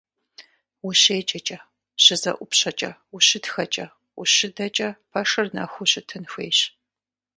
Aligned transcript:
УщеджэкӀэ, 0.87 1.59
щызэӀупщэкӀэ, 2.03 2.91
ущытхэкӀэ, 3.15 3.85
ущыдэкӀэ 4.21 4.89
пэшыр 5.11 5.47
нэхуу 5.55 5.87
щытын 5.91 6.23
хуейщ. 6.31 6.59